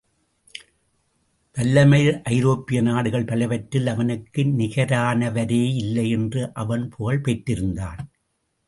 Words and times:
வல்லமையில் 1.57 2.21
ஐரோப்பிய 2.23 2.81
நாடுகள் 2.81 3.25
பலவற்றில் 3.25 3.87
அவனுக்கு 3.87 4.43
நிகரானவரேயில்லை 4.43 6.09
என்று 6.09 6.53
அவன் 6.53 6.89
புகழ் 6.89 7.21
பெற்றிருந்தான். 7.21 8.01